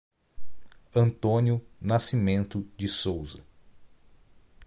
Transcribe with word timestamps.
Antônio 0.95 1.63
Nascimento 1.79 2.67
de 2.75 2.89
Souza 2.89 3.43